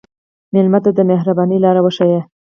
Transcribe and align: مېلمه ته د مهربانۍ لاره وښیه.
مېلمه 0.53 0.79
ته 0.85 0.89
د 0.97 0.99
مهربانۍ 1.09 1.57
لاره 1.65 1.81
وښیه. 1.83 2.21